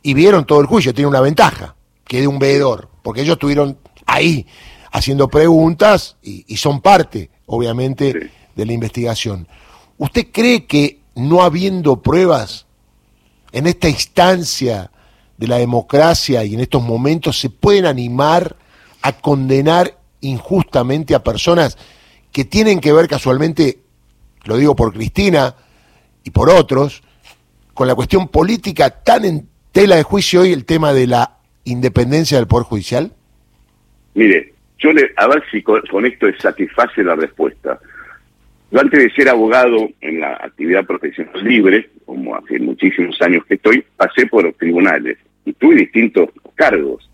y 0.03 0.15
vieron 0.15 0.47
todo 0.47 0.61
el 0.61 0.67
juicio. 0.67 0.95
Tiene 0.95 1.09
una 1.09 1.21
ventaja, 1.21 1.75
que 2.07 2.21
de 2.21 2.29
un 2.29 2.39
veedor, 2.39 2.89
porque 3.03 3.23
ellos 3.23 3.35
estuvieron 3.35 3.79
ahí 4.07 4.47
haciendo 4.93 5.29
preguntas 5.29 6.17
y, 6.23 6.57
son 6.57 6.81
parte, 6.81 7.31
obviamente, 7.47 8.31
de 8.55 8.67
la 8.67 8.73
investigación. 8.73 9.49
¿Usted 9.99 10.27
cree 10.33 10.67
que 10.67 11.01
no 11.15 11.43
habiendo 11.43 12.03
pruebas 12.03 12.67
en 13.53 13.67
esta 13.67 13.89
instancia 13.89 14.91
de 15.39 15.47
la 15.47 15.57
democracia 15.57 16.45
y 16.45 16.55
en 16.55 16.61
estos 16.61 16.83
momentos 16.83 17.39
se 17.39 17.51
pueden 17.51 17.87
animar 17.87 18.57
a 19.03 19.13
condenar 19.13 19.99
injustamente 20.21 21.15
a 21.15 21.23
personas 21.23 21.79
que 22.33 22.45
tienen 22.45 22.81
que 22.81 22.93
ver 22.93 23.09
casualmente 23.09 23.81
lo 24.47 24.57
digo 24.57 24.75
por 24.77 24.93
Cristina 24.93 25.55
y 26.25 26.31
por 26.31 26.51
otros, 26.51 27.03
con 27.75 27.87
la 27.87 27.95
cuestión 27.95 28.29
política 28.29 28.91
tan 28.91 29.25
en 29.25 29.49
tela 29.73 29.97
de 29.97 30.03
juicio 30.03 30.41
hoy 30.41 30.53
el 30.53 30.65
tema 30.65 30.93
de 30.93 31.07
la 31.07 31.39
independencia 31.65 32.39
del 32.39 32.47
Poder 32.47 32.65
Judicial? 32.65 33.13
Mire, 34.15 34.55
yo 34.79 34.93
le, 34.93 35.13
a 35.17 35.27
ver 35.27 35.43
si 35.51 35.63
con, 35.63 35.83
esto 36.05 36.27
satisface 36.39 37.03
la 37.03 37.17
respuesta. 37.17 37.79
Yo 38.71 38.81
antes 38.81 39.03
de 39.03 39.11
ser 39.11 39.29
abogado 39.29 39.89
en 40.01 40.21
la 40.21 40.33
actividad 40.35 40.85
profesional 40.85 41.43
libre, 41.45 41.89
como 42.05 42.37
hace 42.37 42.59
muchísimos 42.59 43.21
años 43.23 43.45
que 43.47 43.55
estoy, 43.55 43.85
pasé 43.97 44.27
por 44.27 44.45
los 44.45 44.57
tribunales 44.57 45.19
y 45.45 45.53
tuve 45.53 45.77
distintos 45.77 46.31
cargos. 46.55 47.09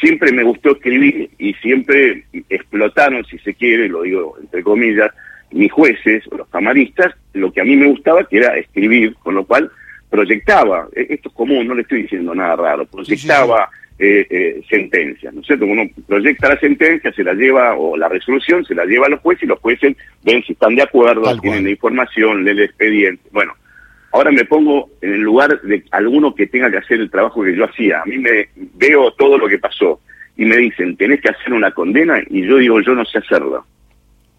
Siempre 0.00 0.32
me 0.32 0.42
gustó 0.42 0.72
escribir 0.72 1.30
y 1.38 1.52
siempre 1.54 2.24
explotaron, 2.48 3.24
si 3.26 3.38
se 3.38 3.54
quiere, 3.54 3.88
lo 3.88 4.02
digo 4.02 4.36
entre 4.40 4.62
comillas, 4.62 5.10
mis 5.52 5.70
jueces 5.70 6.24
o 6.30 6.38
los 6.38 6.48
camaristas, 6.48 7.14
lo 7.34 7.52
que 7.52 7.60
a 7.60 7.64
mí 7.64 7.76
me 7.76 7.88
gustaba 7.88 8.24
que 8.24 8.38
era 8.38 8.56
escribir, 8.56 9.14
con 9.16 9.34
lo 9.34 9.44
cual 9.44 9.70
proyectaba, 10.08 10.88
e, 10.94 11.06
esto 11.10 11.28
es 11.28 11.34
común, 11.34 11.66
no 11.66 11.74
le 11.74 11.82
estoy 11.82 12.02
diciendo 12.02 12.34
nada 12.34 12.56
raro, 12.56 12.86
proyectaba 12.86 13.68
eh, 14.02 14.26
eh, 14.30 14.62
sentencias, 14.66 15.34
¿no 15.34 15.42
es 15.42 15.46
cierto? 15.46 15.66
Uno 15.66 15.82
proyecta 16.06 16.48
la 16.48 16.58
sentencia, 16.58 17.12
se 17.12 17.22
la 17.22 17.34
lleva, 17.34 17.76
o 17.76 17.98
la 17.98 18.08
resolución, 18.08 18.64
se 18.64 18.74
la 18.74 18.86
lleva 18.86 19.06
a 19.06 19.10
los 19.10 19.20
jueces 19.20 19.42
y 19.42 19.46
los 19.46 19.58
jueces 19.58 19.94
ven 20.24 20.42
si 20.42 20.54
están 20.54 20.74
de 20.74 20.82
acuerdo, 20.82 21.38
tienen 21.38 21.64
la 21.64 21.70
información, 21.70 22.42
leen 22.42 22.56
el 22.56 22.64
expediente. 22.64 23.28
Bueno, 23.30 23.52
ahora 24.12 24.30
me 24.30 24.46
pongo 24.46 24.88
en 25.02 25.12
el 25.12 25.20
lugar 25.20 25.60
de 25.60 25.84
alguno 25.90 26.34
que 26.34 26.46
tenga 26.46 26.70
que 26.70 26.78
hacer 26.78 26.98
el 26.98 27.10
trabajo 27.10 27.44
que 27.44 27.54
yo 27.54 27.66
hacía. 27.66 28.00
A 28.00 28.06
mí 28.06 28.16
me 28.16 28.48
veo 28.56 29.12
todo 29.12 29.36
lo 29.36 29.46
que 29.46 29.58
pasó 29.58 30.00
y 30.34 30.46
me 30.46 30.56
dicen, 30.56 30.96
tenés 30.96 31.20
que 31.20 31.28
hacer 31.28 31.52
una 31.52 31.70
condena 31.70 32.22
y 32.30 32.46
yo 32.46 32.56
digo, 32.56 32.80
yo 32.80 32.94
no 32.94 33.04
sé 33.04 33.18
hacerlo. 33.18 33.66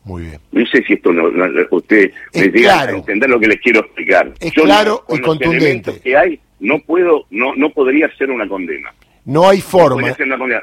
Muy 0.06 0.24
bien. 0.24 0.39
No 0.51 0.65
sé 0.65 0.84
si 0.84 0.94
esto 0.94 1.13
no, 1.13 1.30
usted 1.70 2.12
me 2.34 2.48
llega 2.48 2.82
a 2.82 2.89
entender 2.89 3.30
lo 3.30 3.39
que 3.39 3.48
les 3.48 3.62
quiero 3.62 3.82
explicar. 3.82 4.34
Es 4.39 4.51
claro 4.53 5.06
y 5.08 5.20
contundente. 5.20 6.00
que 6.03 6.18
hay, 6.18 6.39
no 6.60 6.80
puedo, 6.80 7.25
no, 7.30 7.53
no 7.56 7.70
podría 7.70 8.10
ser 8.18 8.32
una 8.32 8.48
condena. 8.48 8.91
No 9.25 9.49
hay 9.49 9.61
forma. 9.61 10.15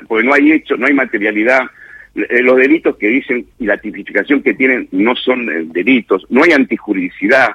porque 0.09 0.27
no 0.27 0.35
hay 0.35 0.53
hecho, 0.53 0.77
no 0.77 0.87
hay 0.87 0.95
materialidad. 0.95 1.63
Eh, 2.15 2.43
los 2.43 2.57
delitos 2.57 2.97
que 2.97 3.09
dicen 3.09 3.47
y 3.59 3.67
la 3.67 3.77
tipificación 3.79 4.43
que 4.43 4.55
tienen 4.55 4.89
no 4.93 5.15
son 5.15 5.49
eh, 5.49 5.65
delitos. 5.67 6.27
No 6.31 6.43
hay 6.43 6.53
antijuridicidad. 6.53 7.51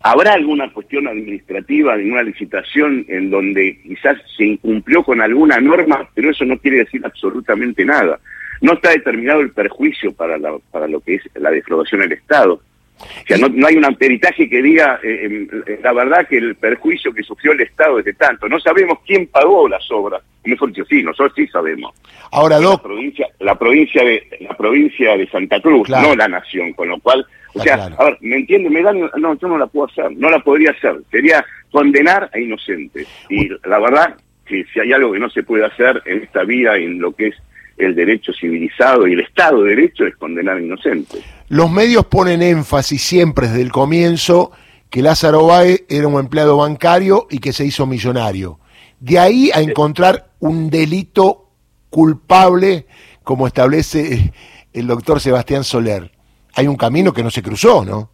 ¿Habrá 0.00 0.32
alguna 0.32 0.72
cuestión 0.72 1.06
administrativa, 1.06 1.92
alguna 1.92 2.24
licitación 2.24 3.04
en 3.08 3.30
donde 3.30 3.78
quizás 3.82 4.18
se 4.36 4.44
incumplió 4.44 5.04
con 5.04 5.20
alguna 5.20 5.60
norma, 5.60 6.08
pero 6.12 6.30
eso 6.30 6.44
no 6.44 6.58
quiere 6.58 6.78
decir 6.78 7.02
absolutamente 7.04 7.84
nada? 7.84 8.18
no 8.62 8.74
está 8.74 8.90
determinado 8.90 9.40
el 9.40 9.50
perjuicio 9.50 10.12
para, 10.12 10.38
para 10.70 10.86
lo 10.86 11.00
que 11.00 11.16
es 11.16 11.22
la 11.34 11.50
defraudación 11.50 12.00
del 12.00 12.12
Estado. 12.12 12.62
O 12.98 13.26
sea, 13.26 13.36
no, 13.36 13.66
hay 13.66 13.76
un 13.76 13.94
peritaje 13.96 14.48
que 14.48 14.62
diga 14.62 15.00
eh, 15.02 15.48
la 15.82 15.92
verdad 15.92 16.26
que 16.28 16.38
el 16.38 16.54
perjuicio 16.54 17.12
que 17.12 17.22
sufrió 17.22 17.52
el 17.52 17.60
Estado 17.60 17.98
es 17.98 18.04
de 18.04 18.14
tanto. 18.14 18.48
No 18.48 18.60
sabemos 18.60 18.98
quién 19.06 19.26
pagó 19.26 19.68
las 19.68 19.90
obras. 19.90 20.22
Mejor 20.44 20.70
dicho, 20.70 20.84
sí, 20.84 21.02
nosotros 21.02 21.32
sí 21.34 21.46
sabemos. 21.48 21.94
Ahora, 22.30 22.58
La 22.72 22.82
provincia, 22.82 23.28
la 23.40 23.54
provincia 23.56 24.04
de 24.04 24.26
la 24.40 24.56
provincia 24.56 25.16
de 25.16 25.28
Santa 25.28 25.60
Cruz, 25.60 25.88
no 25.88 26.14
la 26.14 26.28
nación, 26.28 26.72
con 26.72 26.88
lo 26.88 26.98
cual, 27.00 27.26
o 27.54 27.60
sea, 27.60 27.84
a 27.96 28.04
ver, 28.04 28.18
¿me 28.20 28.36
entiende? 28.36 28.70
Me 28.70 28.82
dan, 28.82 29.00
no, 29.18 29.34
yo 29.38 29.48
no 29.48 29.58
la 29.58 29.66
puedo 29.66 29.86
hacer, 29.86 30.10
no 30.16 30.30
la 30.30 30.38
podría 30.40 30.70
hacer. 30.70 30.96
Sería 31.10 31.44
condenar 31.70 32.30
a 32.32 32.38
inocentes. 32.38 33.08
Y 33.28 33.48
la 33.64 33.78
verdad 33.78 34.16
que 34.46 34.64
si 34.72 34.80
hay 34.80 34.92
algo 34.92 35.12
que 35.12 35.18
no 35.18 35.30
se 35.30 35.42
puede 35.42 35.64
hacer 35.64 36.02
en 36.06 36.22
esta 36.22 36.44
vida, 36.44 36.76
en 36.76 37.00
lo 37.00 37.12
que 37.12 37.28
es 37.28 37.36
el 37.76 37.94
derecho 37.94 38.32
civilizado 38.32 39.06
y 39.06 39.12
el 39.12 39.20
Estado 39.20 39.62
de 39.62 39.70
Derecho 39.70 40.06
es 40.06 40.16
condenar 40.16 40.56
a 40.56 40.60
inocentes. 40.60 41.22
Los 41.48 41.70
medios 41.70 42.06
ponen 42.06 42.42
énfasis 42.42 43.02
siempre 43.02 43.48
desde 43.48 43.62
el 43.62 43.72
comienzo 43.72 44.52
que 44.90 45.02
Lázaro 45.02 45.46
Báez 45.46 45.84
era 45.88 46.06
un 46.06 46.20
empleado 46.20 46.58
bancario 46.58 47.26
y 47.30 47.38
que 47.38 47.52
se 47.52 47.64
hizo 47.64 47.86
millonario. 47.86 48.58
De 49.00 49.18
ahí 49.18 49.50
a 49.54 49.60
encontrar 49.60 50.30
un 50.38 50.70
delito 50.70 51.48
culpable, 51.90 52.86
como 53.22 53.46
establece 53.46 54.32
el 54.72 54.86
doctor 54.86 55.20
Sebastián 55.20 55.64
Soler. 55.64 56.10
Hay 56.54 56.66
un 56.66 56.76
camino 56.76 57.12
que 57.12 57.22
no 57.22 57.30
se 57.30 57.42
cruzó, 57.42 57.84
¿no? 57.84 58.10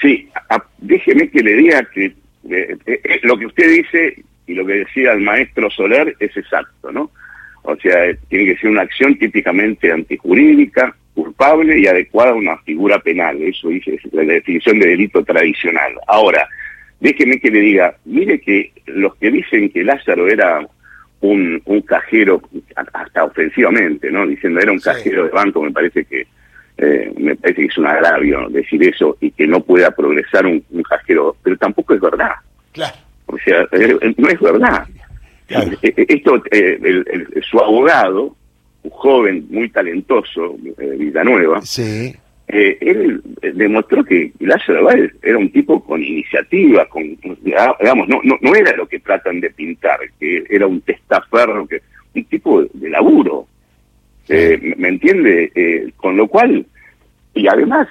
Sí, 0.00 0.28
déjeme 0.78 1.28
que 1.28 1.42
le 1.42 1.54
diga 1.54 1.84
que 1.92 2.06
eh, 2.50 2.76
eh, 2.86 3.20
lo 3.22 3.36
que 3.36 3.46
usted 3.46 3.70
dice 3.70 4.24
y 4.46 4.54
lo 4.54 4.64
que 4.64 4.74
decía 4.74 5.12
el 5.12 5.20
maestro 5.20 5.70
Soler 5.70 6.16
es 6.18 6.36
exacto, 6.36 6.90
¿no? 6.90 7.10
O 7.62 7.76
sea, 7.76 8.14
tiene 8.28 8.46
que 8.46 8.60
ser 8.60 8.70
una 8.70 8.82
acción 8.82 9.18
típicamente 9.18 9.92
antijurídica, 9.92 10.94
culpable 11.14 11.78
y 11.78 11.86
adecuada 11.86 12.30
a 12.30 12.34
una 12.34 12.56
figura 12.58 12.98
penal. 13.00 13.40
Eso 13.42 13.68
dice 13.68 13.98
la 14.12 14.22
definición 14.22 14.78
de 14.78 14.88
delito 14.88 15.24
tradicional. 15.24 15.92
Ahora, 16.06 16.48
déjeme 17.00 17.40
que 17.40 17.50
le 17.50 17.60
diga, 17.60 17.96
mire 18.04 18.40
que 18.40 18.72
los 18.86 19.14
que 19.16 19.30
dicen 19.30 19.70
que 19.70 19.84
Lázaro 19.84 20.28
era 20.28 20.66
un, 21.20 21.60
cajero, 21.86 22.40
hasta 22.92 23.24
ofensivamente, 23.24 24.10
¿no? 24.10 24.26
Diciendo 24.26 24.60
era 24.60 24.72
un 24.72 24.78
cajero 24.78 25.24
de 25.24 25.30
banco, 25.30 25.62
me 25.62 25.72
parece 25.72 26.04
que 26.04 26.26
eh, 26.76 27.12
me 27.16 27.34
parece 27.34 27.62
que 27.62 27.66
es 27.66 27.78
un 27.78 27.86
agravio 27.86 28.48
decir 28.50 28.80
eso 28.84 29.16
y 29.20 29.32
que 29.32 29.48
no 29.48 29.60
pueda 29.60 29.90
progresar 29.90 30.46
un, 30.46 30.62
un 30.70 30.82
cajero, 30.82 31.36
pero 31.42 31.56
tampoco 31.56 31.94
es 31.94 32.00
verdad. 32.00 32.32
Claro. 32.72 32.96
O 33.26 33.36
sea, 33.38 33.66
eh, 33.72 34.14
no 34.16 34.28
es 34.28 34.40
verdad. 34.40 34.86
Eh, 35.48 35.78
eh, 35.82 36.06
esto, 36.08 36.42
eh, 36.50 37.24
su 37.42 37.58
abogado, 37.58 38.36
un 38.82 38.90
joven 38.90 39.46
muy 39.50 39.68
talentoso, 39.70 40.56
Villanueva, 40.76 41.62
sí. 41.62 42.14
él 42.48 43.22
demostró 43.54 44.04
que 44.04 44.32
Lázaro 44.40 44.84
Báez 44.84 45.12
era 45.22 45.38
un 45.38 45.50
tipo 45.50 45.82
con 45.82 46.02
iniciativa, 46.02 46.86
con, 46.86 47.16
digamos, 47.42 48.08
no, 48.08 48.20
no, 48.22 48.54
era 48.54 48.76
lo 48.76 48.86
que 48.86 49.00
tratan 49.00 49.40
de 49.40 49.50
pintar, 49.50 50.00
que 50.20 50.44
era 50.50 50.66
un 50.66 50.80
testaferro, 50.82 51.66
que 51.66 51.80
un 52.14 52.24
tipo 52.24 52.62
de 52.62 52.90
laburo. 52.90 53.46
¿Me 54.28 54.88
entiende? 54.88 55.92
con 55.96 56.16
lo 56.16 56.28
cual, 56.28 56.66
y 57.34 57.48
además, 57.48 57.88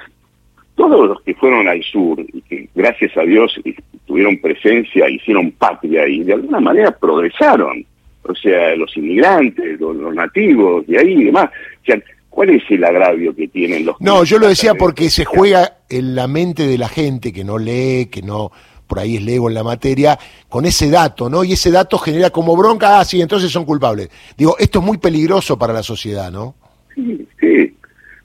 todos 0.90 1.08
los 1.10 1.22
que 1.22 1.36
fueron 1.36 1.68
al 1.68 1.84
sur 1.84 2.20
y 2.20 2.42
que 2.42 2.70
gracias 2.74 3.16
a 3.18 3.22
Dios 3.22 3.60
tuvieron 4.06 4.38
presencia, 4.38 5.10
hicieron 5.10 5.52
patria 5.52 6.08
y 6.08 6.24
de 6.24 6.34
alguna 6.34 6.60
manera 6.60 6.92
progresaron. 6.92 7.86
O 8.24 8.36
sea, 8.36 8.76
los 8.76 8.96
inmigrantes, 8.98 9.80
los, 9.80 10.14
nativos, 10.14 10.84
y 10.88 10.98
ahí 10.98 11.14
y 11.14 11.24
demás. 11.26 11.50
O 11.82 11.86
sea, 11.86 12.02
¿cuál 12.30 12.50
es 12.52 12.64
el 12.70 12.84
agravio 12.84 13.34
que 13.36 13.48
tienen 13.48 13.86
los... 13.86 14.00
No, 14.02 14.24
yo 14.24 14.38
lo 14.38 14.48
decía 14.48 14.76
porque 14.76 15.10
se 15.10 15.24
juega 15.24 15.78
en 15.90 16.16
la 16.16 16.28
mente 16.28 16.68
de 16.68 16.78
la 16.78 16.90
gente 16.90 17.32
que 17.32 17.44
no 17.44 17.58
lee, 17.58 18.08
que 18.12 18.22
no 18.22 18.52
por 18.86 19.00
ahí 19.00 19.18
es 19.18 19.24
lego 19.24 19.50
en 19.50 19.56
la 19.56 19.64
materia, 19.64 20.18
con 20.48 20.66
ese 20.66 20.90
dato, 20.90 21.30
¿no? 21.30 21.44
Y 21.44 21.52
ese 21.52 21.72
dato 21.72 21.98
genera 21.98 22.30
como 22.30 22.56
bronca, 22.56 23.00
ah, 23.00 23.06
sí, 23.06 23.22
entonces 23.22 23.52
son 23.52 23.66
culpables. 23.66 24.10
Digo, 24.38 24.56
esto 24.58 24.80
es 24.80 24.86
muy 24.86 24.98
peligroso 24.98 25.60
para 25.60 25.74
la 25.74 25.84
sociedad, 25.84 26.32
¿no? 26.32 26.56
Sí, 26.96 27.28
sí, 27.38 27.76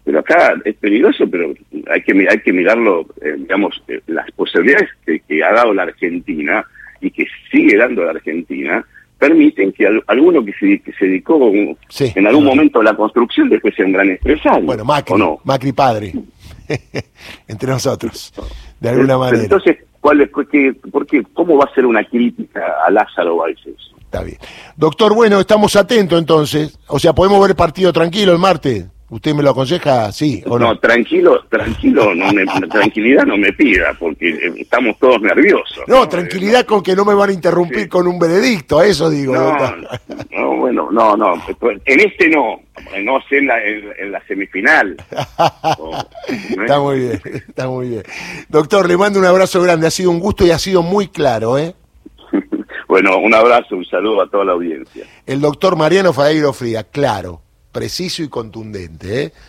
pero 0.04 0.18
acá 0.18 0.54
es 0.64 0.74
peligroso, 0.76 1.24
pero 1.30 1.54
hay 1.90 2.02
que 2.02 2.28
hay 2.28 2.40
que 2.40 2.52
mirarlo, 2.52 3.06
eh, 3.20 3.34
digamos, 3.38 3.82
eh, 3.88 4.00
las 4.08 4.30
posibilidades 4.32 4.88
que, 5.04 5.44
ha 5.44 5.52
dado 5.52 5.72
la 5.72 5.84
Argentina 5.84 6.64
y 7.00 7.10
que 7.10 7.26
sigue 7.50 7.76
dando 7.76 8.04
la 8.04 8.10
Argentina 8.10 8.84
permiten 9.18 9.72
que 9.72 9.86
alguno 10.08 10.44
que 10.44 10.52
se, 10.54 10.80
que 10.80 10.92
se 10.94 11.06
dedicó 11.06 11.38
en 11.52 12.26
algún 12.26 12.44
momento 12.44 12.80
a 12.80 12.84
la 12.84 12.96
construcción 12.96 13.48
después 13.48 13.72
sea 13.76 13.86
un 13.86 13.92
gran 13.92 14.10
empresario. 14.10 14.64
Bueno, 14.64 14.84
Macri, 14.84 15.14
Macri 15.44 15.72
padre. 15.72 16.12
entre 17.48 17.70
nosotros, 17.70 18.32
de 18.80 18.88
alguna 18.88 19.18
manera. 19.18 19.44
Entonces, 19.44 19.78
¿cuál 20.00 20.22
es, 20.22 20.30
qué- 20.50 20.74
por 20.90 21.06
qué, 21.06 21.22
¿cómo 21.32 21.56
va 21.56 21.66
a 21.70 21.74
ser 21.74 21.86
una 21.86 22.04
crítica 22.04 22.62
a 22.84 22.90
Lázaro 22.90 23.36
Báez? 23.36 23.58
Está 24.00 24.22
bien. 24.22 24.38
Doctor, 24.76 25.14
bueno, 25.14 25.40
estamos 25.40 25.74
atentos 25.76 26.18
entonces. 26.18 26.78
O 26.88 26.98
sea, 26.98 27.12
podemos 27.14 27.40
ver 27.40 27.50
el 27.50 27.56
partido 27.56 27.92
tranquilo 27.92 28.32
el 28.32 28.38
martes. 28.38 28.86
¿Usted 29.12 29.34
me 29.34 29.42
lo 29.42 29.50
aconseja? 29.50 30.10
Sí 30.10 30.42
o 30.46 30.58
no. 30.58 30.68
No, 30.68 30.78
tranquilo, 30.78 31.44
tranquilo, 31.50 32.14
no 32.14 32.32
me, 32.32 32.46
tranquilidad 32.70 33.26
no 33.26 33.36
me 33.36 33.52
pida, 33.52 33.94
porque 33.98 34.30
eh, 34.30 34.52
estamos 34.56 34.98
todos 34.98 35.20
nerviosos. 35.20 35.84
No, 35.86 36.08
tranquilidad 36.08 36.64
con 36.64 36.82
que 36.82 36.96
no 36.96 37.04
me 37.04 37.12
van 37.12 37.28
a 37.28 37.32
interrumpir 37.34 37.82
Sí. 37.82 37.88
con 37.88 38.06
un 38.06 38.18
veredicto, 38.18 38.78
a 38.78 38.86
eso 38.86 39.10
digo. 39.10 39.34
No, 39.34 40.56
bueno, 40.56 40.88
no, 40.90 41.14
no, 41.14 41.34
en 41.84 42.00
este 42.00 42.30
no, 42.30 42.62
no 43.02 43.18
sé 43.28 43.36
en 43.36 43.48
la, 43.48 43.62
en, 43.62 43.84
en 43.98 44.12
la 44.12 44.26
semifinal. 44.26 44.96
Oh. 45.78 46.02
Está 46.28 46.80
muy 46.80 46.98
bien, 47.00 47.20
está 47.48 47.68
muy 47.68 47.88
bien. 47.90 48.02
Doctor, 48.48 48.88
le 48.88 48.96
mando 48.96 49.18
un 49.18 49.26
abrazo 49.26 49.60
grande, 49.60 49.86
ha 49.86 49.90
sido 49.90 50.10
un 50.10 50.20
gusto 50.20 50.46
y 50.46 50.50
ha 50.50 50.58
sido 50.58 50.82
muy 50.82 51.08
claro, 51.08 51.58
¿eh? 51.58 51.74
Bueno, 52.88 53.18
un 53.18 53.34
abrazo, 53.34 53.76
un 53.76 53.84
saludo 53.84 54.22
a 54.22 54.28
toda 54.30 54.44
la 54.46 54.52
audiencia. 54.52 55.04
El 55.26 55.40
doctor 55.42 55.76
Mariano 55.76 56.12
Fadeiro 56.14 56.52
Fría, 56.52 56.84
claro, 56.84 57.41
preciso 57.72 58.22
y 58.22 58.28
contundente, 58.28 59.22
¿eh? 59.24 59.32